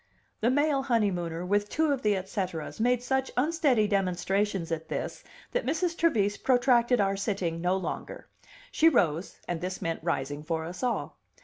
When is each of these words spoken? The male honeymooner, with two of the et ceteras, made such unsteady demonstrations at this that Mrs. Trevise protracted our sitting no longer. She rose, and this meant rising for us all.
The 0.39 0.49
male 0.49 0.81
honeymooner, 0.85 1.45
with 1.45 1.69
two 1.69 1.91
of 1.93 2.01
the 2.01 2.15
et 2.15 2.27
ceteras, 2.27 2.79
made 2.79 3.03
such 3.03 3.29
unsteady 3.37 3.87
demonstrations 3.87 4.71
at 4.71 4.89
this 4.89 5.23
that 5.51 5.63
Mrs. 5.63 5.95
Trevise 5.95 6.37
protracted 6.37 6.99
our 6.99 7.15
sitting 7.15 7.61
no 7.61 7.77
longer. 7.77 8.27
She 8.71 8.89
rose, 8.89 9.37
and 9.47 9.61
this 9.61 9.79
meant 9.79 9.99
rising 10.01 10.41
for 10.41 10.65
us 10.65 10.81
all. 10.81 11.19